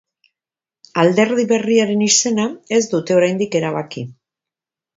Alderdi 1.01 1.45
berriaren 1.51 2.01
izena 2.07 2.47
ez 2.81 2.81
dute 2.97 3.19
oraindik 3.21 3.61
erabaki. 3.63 4.07